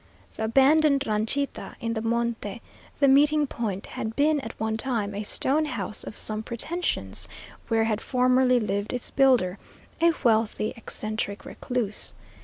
[0.35, 2.63] The abandoned ranchita in the monte
[2.99, 7.27] the meeting point had been at one time a stone house of some pretensions,
[7.67, 9.59] where had formerly lived its builder,
[10.01, 12.15] a wealthy, eccentric recluse.